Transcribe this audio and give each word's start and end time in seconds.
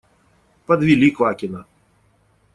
Подвели 0.65 1.11
Квакина. 1.11 1.61